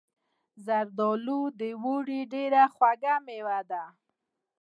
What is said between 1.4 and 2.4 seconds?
د اوړي